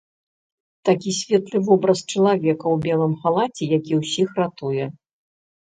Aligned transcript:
Такі 0.87 1.11
светлы 1.17 1.57
вобраз 1.67 2.01
чалавека 2.11 2.65
ў 2.73 2.81
белым 2.87 3.13
халаце, 3.21 3.63
які 3.77 3.91
ўсіх 4.01 4.27
ратуе. 4.43 4.85